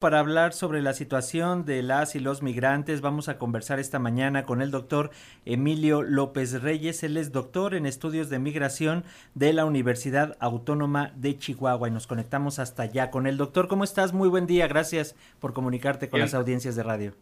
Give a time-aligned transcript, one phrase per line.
[0.00, 4.46] Para hablar sobre la situación de las y los migrantes, vamos a conversar esta mañana
[4.46, 5.10] con el doctor
[5.44, 7.02] Emilio López Reyes.
[7.02, 12.06] Él es doctor en estudios de migración de la Universidad Autónoma de Chihuahua y nos
[12.06, 13.68] conectamos hasta allá con el doctor.
[13.68, 14.14] ¿Cómo estás?
[14.14, 14.66] Muy buen día.
[14.68, 17.14] Gracias por comunicarte con las audiencias de radio.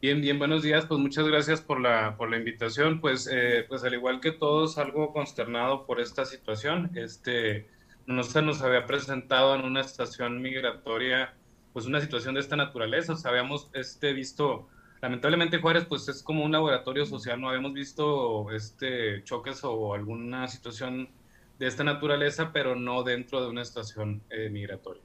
[0.00, 0.86] Bien, bien, buenos días.
[0.86, 3.00] Pues muchas gracias por la, por la invitación.
[3.00, 6.92] Pues, eh, pues al igual que todos, algo consternado por esta situación.
[6.94, 7.66] Este,
[8.06, 11.34] no se nos había presentado en una estación migratoria
[11.78, 13.12] pues una situación de esta naturaleza.
[13.12, 14.66] O sea, habíamos este, visto,
[15.00, 20.48] lamentablemente Juárez pues es como un laboratorio social, no habíamos visto este, choques o alguna
[20.48, 21.08] situación
[21.60, 25.00] de esta naturaleza, pero no dentro de una estación eh, migratoria.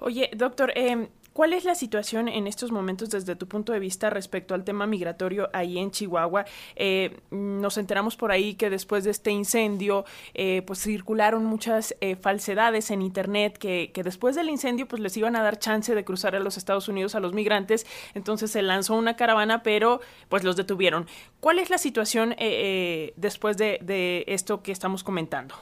[0.00, 4.10] Oye, doctor, eh, ¿Cuál es la situación en estos momentos desde tu punto de vista
[4.10, 6.44] respecto al tema migratorio ahí en Chihuahua?
[6.76, 12.16] Eh, nos enteramos por ahí que después de este incendio, eh, pues circularon muchas eh,
[12.16, 16.04] falsedades en Internet que, que, después del incendio pues les iban a dar chance de
[16.04, 17.86] cruzar a los Estados Unidos a los migrantes.
[18.12, 21.06] Entonces se lanzó una caravana, pero pues los detuvieron.
[21.40, 22.36] ¿Cuál es la situación
[23.16, 25.54] después de, de esto que estamos comentando?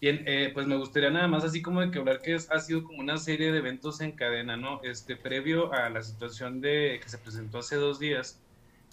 [0.00, 2.84] Bien, eh, pues me gustaría nada más así como de que hablar que ha sido
[2.84, 4.82] como una serie de eventos en cadena, ¿no?
[4.82, 8.40] Este, previo a la situación de que se presentó hace dos días,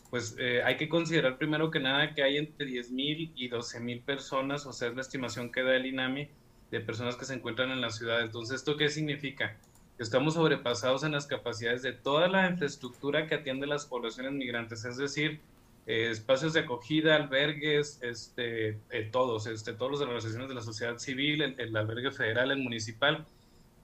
[0.10, 4.66] pues eh, hay que considerar primero que nada que hay entre 10.000 y 12.000 personas,
[4.66, 6.30] o sea, es la estimación que da el INAMI
[6.72, 8.22] de personas que se encuentran en la ciudad.
[8.22, 9.58] Entonces, ¿esto qué significa?
[9.98, 14.98] Estamos sobrepasados en las capacidades de toda la infraestructura que atiende las poblaciones migrantes, es
[14.98, 15.42] decir,
[15.88, 20.62] eh, espacios de acogida, albergues, este, eh, todos, este, todos los las organizaciones de la
[20.62, 23.26] sociedad civil, el, albergue federal, el municipal,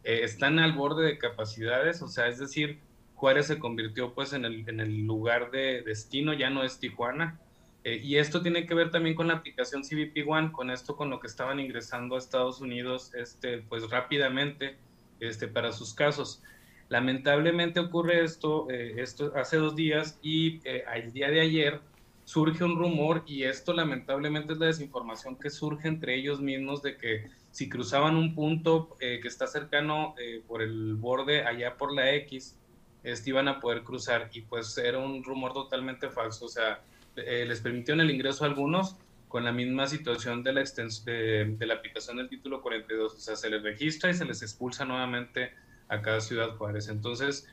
[0.04, 2.80] eh, están al borde de capacidades, o sea, es decir,
[3.16, 7.40] Juárez se convirtió pues en el, en el lugar de destino, ya no es Tijuana,
[7.86, 11.20] y esto tiene que ver también con la aplicación CBP One, con esto, con lo
[11.20, 14.78] que estaban ingresando a Estados Unidos, este, pues rápidamente,
[15.20, 16.42] este, para sus casos.
[16.88, 21.82] Lamentablemente ocurre esto, esto hace dos días y el día de ayer
[22.26, 26.98] surge un rumor y esto lamentablemente es la desinformación que surge entre ellos mismos de
[26.98, 31.94] que si cruzaban un punto eh, que está cercano eh, por el borde allá por
[31.94, 32.56] la X,
[33.04, 34.30] este, iban a poder cruzar.
[34.34, 36.82] Y pues era un rumor totalmente falso, o sea,
[37.16, 38.96] eh, les permitieron el ingreso a algunos
[39.28, 43.36] con la misma situación de la, de, de la aplicación del título 42, o sea,
[43.36, 45.52] se les registra y se les expulsa nuevamente
[45.90, 46.88] a cada ciudad Juárez.
[46.88, 47.48] Entonces,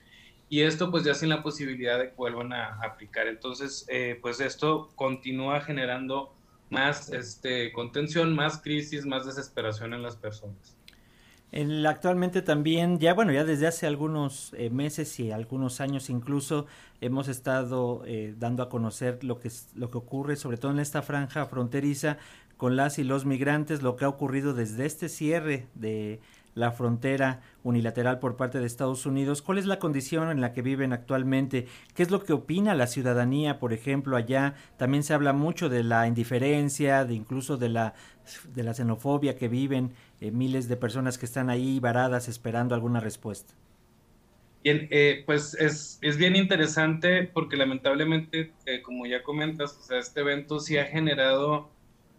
[0.51, 3.29] y esto pues ya sin la posibilidad de que vuelvan a aplicar.
[3.29, 6.35] Entonces, eh, pues esto continúa generando
[6.71, 10.77] más este, contención, más crisis, más desesperación en las personas.
[11.53, 16.67] El, actualmente también, ya bueno, ya desde hace algunos eh, meses y algunos años incluso
[17.01, 21.03] hemos estado eh, dando a conocer lo que, lo que ocurre, sobre todo en esta
[21.03, 22.19] franja fronteriza
[22.57, 26.21] con las y los migrantes, lo que ha ocurrido desde este cierre de
[26.55, 29.43] la frontera unilateral por parte de Estados Unidos.
[29.43, 31.67] ¿Cuál es la condición en la que viven actualmente?
[31.95, 34.55] ¿Qué es lo que opina la ciudadanía, por ejemplo, allá?
[34.77, 37.95] También se habla mucho de la indiferencia, de incluso de la,
[38.55, 43.01] de la xenofobia que viven eh, miles de personas que están ahí varadas esperando alguna
[43.01, 43.55] respuesta.
[44.63, 50.61] Bien, eh, pues es, es, bien interesante porque lamentablemente, eh, como ya comentas, este evento
[50.61, 51.71] sí ha generado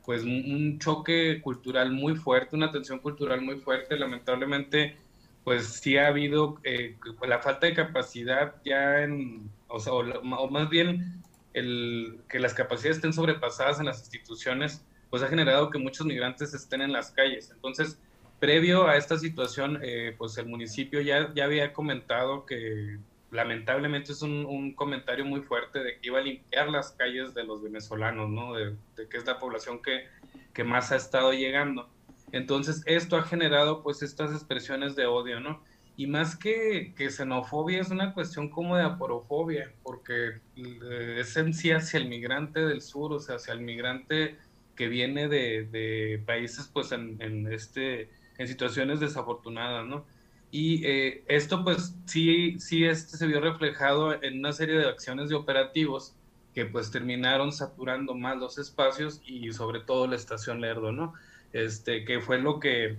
[0.05, 3.97] pues un, choque cultural muy fuerte, una tensión cultural muy fuerte.
[3.97, 4.97] Lamentablemente,
[5.43, 6.97] pues sí ha habido eh,
[7.27, 11.21] la falta de capacidad ya en, o, sea, o, más bien
[11.53, 16.53] el, que las capacidades estén sobrepasadas en las instituciones, pues ha generado que muchos migrantes
[16.53, 17.51] estén en las calles.
[17.51, 17.99] Entonces,
[18.39, 22.97] previo a esta situación, eh, pues el municipio ya, ya había comentado que
[23.31, 27.63] lamentablemente es un, comentario muy fuerte de que iba a limpiar las calles de los
[27.63, 28.53] venezolanos, ¿no?
[28.53, 28.75] De,
[29.09, 30.05] que es la población que,
[30.53, 31.89] que, más ha estado llegando.
[32.31, 35.63] Entonces, esto ha generado pues estas expresiones de odio, ¿no?
[35.97, 41.51] Y más que, que xenofobia es una cuestión como de aporofobia, porque eh, es en
[41.51, 44.37] hacia el migrante del sur, o sea, hacia el migrante
[44.75, 50.05] que viene de, de países pues en, en, este, en situaciones desafortunadas, ¿no?
[50.51, 55.29] Y eh, esto pues sí, sí este se vio reflejado en una serie de acciones
[55.29, 56.13] de operativos
[56.53, 61.13] que pues terminaron saturando más los espacios y sobre todo la estación Lerdo, ¿no?
[61.53, 62.97] Este, que fue lo que,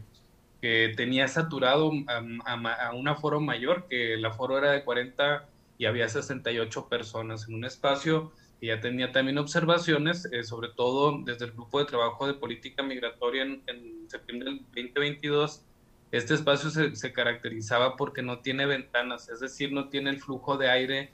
[0.62, 6.08] que tenía saturado a, un aforo mayor, que el aforo era de 40 y había
[6.08, 11.52] 68 personas en un espacio y ya tenía también observaciones, eh, sobre todo desde el
[11.52, 15.64] grupo de trabajo de política migratoria en, en septiembre del 2022,
[16.12, 20.70] este espacio se, caracterizaba porque no tiene ventanas, es decir, no tiene el flujo de
[20.70, 21.10] aire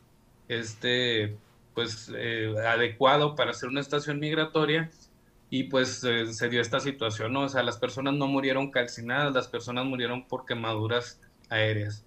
[0.48, 1.36] este,
[1.74, 4.90] pues, eh, adecuado para hacer una estación migratoria
[5.50, 7.36] y pues eh, se dio esta situación.
[7.36, 12.04] O sea, las personas no murieron calcinadas, las personas murieron por quemaduras aéreas.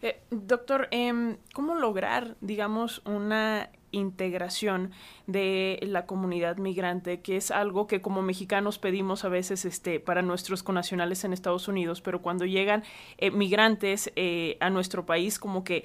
[0.00, 4.92] Eh, doctor, em, ¿cómo lograr, digamos, una integración
[5.26, 10.22] de la comunidad migrante, que es algo que como mexicanos pedimos a veces este, para
[10.22, 12.84] nuestros conacionales en Estados Unidos, pero cuando llegan
[13.18, 15.84] eh, migrantes eh, a nuestro país, como que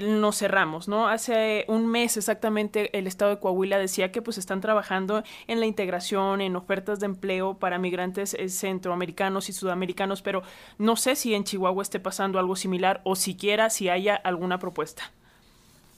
[0.00, 1.08] nos cerramos, ¿no?
[1.08, 5.66] Hace un mes exactamente el estado de Coahuila decía que pues están trabajando en la
[5.66, 10.42] integración, en ofertas de empleo para migrantes eh, centroamericanos y sudamericanos, pero
[10.78, 15.12] no sé si en Chihuahua esté pasando algo similar o siquiera si haya alguna propuesta.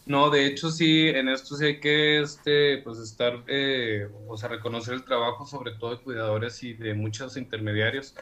[0.07, 4.49] No, de hecho sí, en esto sí hay que este, pues estar, eh, o sea,
[4.49, 8.15] reconocer el trabajo sobre todo de cuidadores y de muchos intermediarios.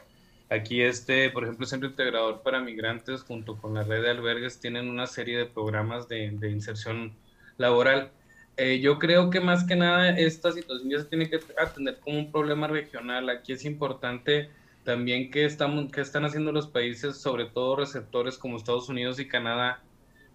[0.49, 4.59] Aquí, este, por ejemplo, el Centro Integrador para Migrantes, junto con la red de albergues,
[4.59, 7.15] tienen una serie de programas de, inserción
[7.57, 8.11] laboral.
[8.57, 12.17] Eh, yo creo que más que nada esta situación ya se tiene que atender como
[12.19, 13.29] un problema regional.
[13.29, 14.49] Aquí es importante
[14.83, 19.27] también que, estamos, que están haciendo los países, sobre todo receptores como Estados Unidos y
[19.27, 19.83] Canadá,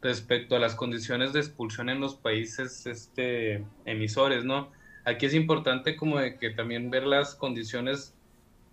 [0.02, 4.70] respecto a las condiciones de expulsión en los países este, emisores, ¿no?
[5.04, 8.14] Aquí es importante como de que también ver las condiciones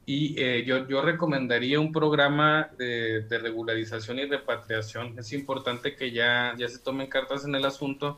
[0.05, 5.19] y eh, yo, yo recomendaría un programa de, de, regularización y repatriación.
[5.19, 8.17] Es importante que ya, ya se tomen cartas en el asunto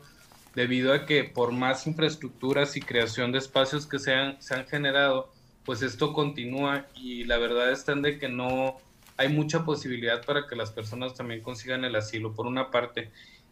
[0.54, 4.66] debido a que por más infraestructuras y creación de espacios que se han, se han
[4.66, 5.32] generado,
[5.64, 8.76] pues esto continúa y la verdad está en que no
[9.20, 13.10] hay mucha posibilidad para que las personas también consigan el asilo, por una parte.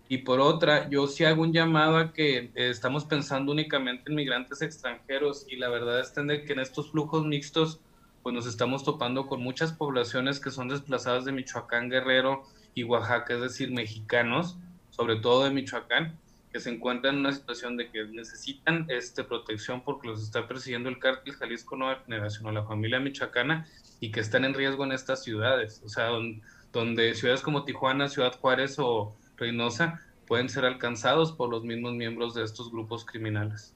[0.08, 4.14] Y por otra, yo sí hago un llamado a que eh, estamos pensando únicamente en
[4.14, 7.80] migrantes extranjeros y la verdad de que en estos flujos mixtos
[8.22, 12.44] pues nos estamos topando con muchas poblaciones que son desplazadas de Michoacán, Guerrero
[12.74, 14.56] y Oaxaca, es decir, mexicanos,
[14.88, 16.18] sobre todo de Michoacán,
[16.52, 20.88] que se encuentran en una situación de que necesitan este, protección porque los está persiguiendo
[20.88, 23.66] el cártel Jalisco Nueva Generación o la familia michoacana
[24.00, 26.10] y que están en riesgo en estas ciudades, o sea,
[26.72, 32.34] donde ciudades como Tijuana, Ciudad Juárez o Reynosa pueden ser alcanzados por los mismos miembros
[32.34, 33.74] de estos grupos criminales.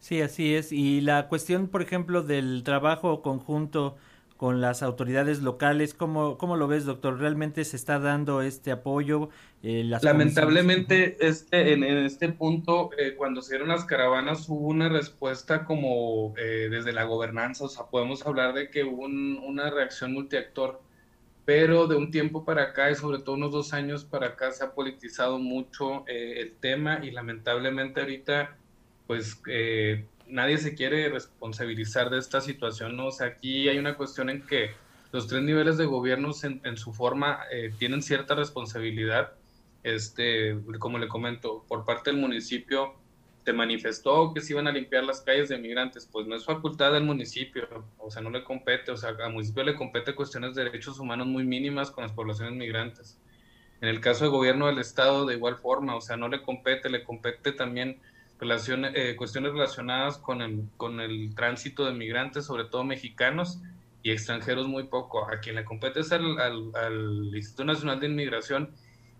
[0.00, 0.72] Sí, así es.
[0.72, 3.96] Y la cuestión, por ejemplo, del trabajo conjunto
[4.40, 7.18] con las autoridades locales, ¿cómo, cómo lo ves, doctor?
[7.18, 9.28] ¿Realmente se está dando este apoyo?
[9.62, 15.66] Eh, Lamentablemente, este, en, este punto, eh, cuando se dieron las caravanas, hubo una respuesta
[15.66, 20.80] como eh, desde la gobernanza, o sea, podemos hablar de que hubo una reacción multiactor,
[21.44, 24.64] pero de un tiempo para acá, y sobre todo unos dos años para acá, se
[24.64, 28.56] ha politizado mucho el tema y lamentablemente ahorita
[29.10, 33.06] pues eh, nadie se quiere responsabilizar de esta situación, ¿no?
[33.06, 34.70] O sea, aquí hay una cuestión en que
[35.12, 39.32] los tres niveles de gobierno en, su forma eh, tienen cierta responsabilidad.
[39.82, 42.94] Este, como le comento, por parte del municipio
[43.44, 46.92] se manifestó que se iban a limpiar las calles de migrantes, pues no es facultad
[46.92, 47.66] del municipio,
[47.98, 51.26] o sea, no le compete, o sea, al municipio le compete cuestiones de derechos humanos
[51.26, 53.18] muy mínimas con las poblaciones migrantes.
[53.80, 56.90] En el caso del gobierno del estado, de igual forma, o sea, no le compete,
[56.90, 57.98] le compete también
[58.40, 63.60] relaciones, eh, cuestiones relacionadas con el, con el tránsito de migrantes, sobre todo mexicanos
[64.02, 65.30] y extranjeros muy poco.
[65.30, 68.70] A quien le compete es al, al, Instituto Nacional de Inmigración.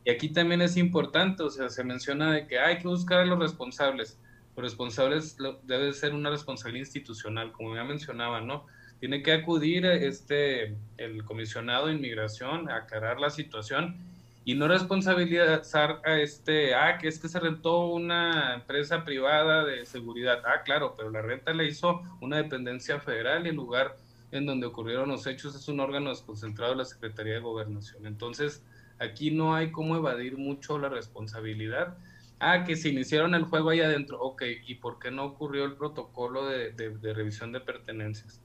[0.05, 3.27] Y aquí también es importante, o sea, se menciona de que hay que buscar a
[3.27, 4.19] los responsables.
[4.57, 8.67] Los responsables debe ser una responsabilidad institucional, como ya mencionaba, ¿no?
[8.99, 14.10] Tiene que acudir este, el comisionado de inmigración a aclarar la situación
[14.45, 19.85] y no responsabilizar a este, ah, que es que se rentó una empresa privada de
[19.85, 20.43] seguridad.
[20.47, 23.97] Ah, claro, pero la renta le hizo una dependencia federal y el lugar
[24.33, 28.07] en donde ocurrieron los hechos es un órgano desconcentrado de la Secretaría de Gobernación.
[28.07, 28.65] Entonces,
[28.99, 31.99] aquí no hay cómo evadir mucho la responsabilidad.
[32.39, 34.19] Ah, que se iniciaron el juego ahí adentro.
[34.21, 38.41] Ok, ¿y por qué no ocurrió el protocolo de, de revisión de pertenencias?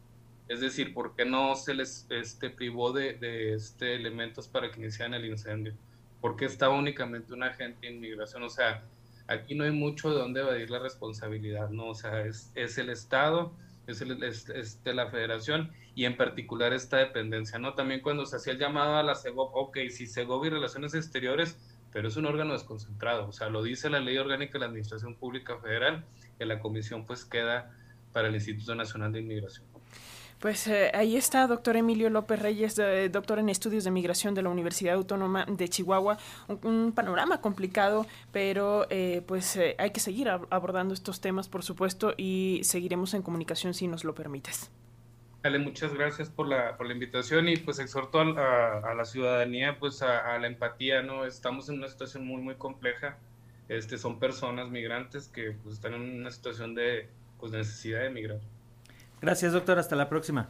[0.48, 4.79] Es decir, ¿por qué no se les este, privó de, de este, elementos para que
[4.79, 5.74] iniciaran el incendio?
[6.25, 8.41] ¿Por qué estaba únicamente un agente de inmigración?
[8.41, 8.84] O sea,
[9.27, 11.89] aquí no hay mucho de dónde evadir la responsabilidad, ¿no?
[11.89, 13.53] O sea, es, el Estado,
[13.86, 17.75] es, de la Federación y en particular esta dependencia, ¿no?
[17.75, 21.60] También cuando se hacía el llamado a la CEGOP, ok, si CEGOP y Relaciones Exteriores,
[21.94, 25.13] pero es un órgano desconcentrado, o sea, lo dice la Ley Orgánica de la Administración
[25.13, 26.05] Pública Federal,
[26.39, 27.72] que la comisión pues queda
[28.13, 29.67] para el Instituto Nacional de Inmigración.
[30.39, 32.80] Pues eh, ahí está, doctor Emilio López Reyes,
[33.12, 36.18] doctor en estudios de migración de la Universidad Autónoma de Chihuahua.
[36.62, 42.13] Un, panorama complicado, pero eh, pues eh, hay que seguir abordando estos temas, por supuesto,
[42.18, 44.70] y seguiremos en comunicación si nos lo permites.
[45.42, 50.01] Dale, muchas gracias por la, por la invitación y pues exhorto a, la ciudadanía pues
[50.01, 51.25] a, la empatía, ¿no?
[51.25, 53.18] Estamos en una situación muy, muy compleja.
[53.70, 58.39] Este, son personas migrantes que pues, están en una situación de pues, necesidad de emigrar.
[59.25, 59.79] Gracias, doctor.
[59.79, 60.50] Hasta la próxima.